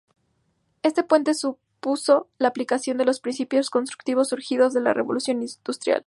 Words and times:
Este 0.81 1.03
puente 1.03 1.35
supuso 1.35 2.27
la 2.39 2.47
aplicación 2.47 2.97
de 2.97 3.05
los 3.05 3.19
principios 3.19 3.69
constructivos 3.69 4.29
surgidos 4.29 4.73
de 4.73 4.81
la 4.81 4.95
Revolución 4.95 5.43
Industrial. 5.43 5.99